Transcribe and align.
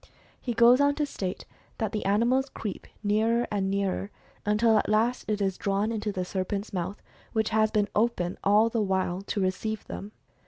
He 0.41 0.55
goes 0.55 0.81
on 0.81 0.95
to 0.95 1.05
state 1.05 1.45
that 1.77 1.91
the 1.91 2.05
animal 2.05 2.41
creeps 2.55 2.89
nearer 3.03 3.47
and 3.51 3.69
nearer, 3.69 4.09
until 4.47 4.79
at 4.79 4.89
last 4.89 5.29
it 5.29 5.39
is 5.43 5.59
drawn 5.59 5.91
into 5.91 6.11
the 6.11 6.25
serpent's 6.25 6.73
mouth, 6.73 6.99
which 7.33 7.49
has 7.49 7.69
been 7.69 7.87
open 7.95 8.39
all 8.43 8.67
the 8.67 8.81
while 8.81 9.21
to 9.21 9.39
receive 9.39 9.85
them. 9.85 10.11